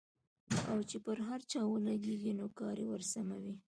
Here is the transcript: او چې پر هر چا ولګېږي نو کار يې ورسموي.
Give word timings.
او 0.71 0.79
چې 0.89 0.97
پر 1.05 1.17
هر 1.27 1.41
چا 1.51 1.59
ولګېږي 1.67 2.33
نو 2.39 2.45
کار 2.59 2.77
يې 2.81 2.87
ورسموي. 2.89 3.53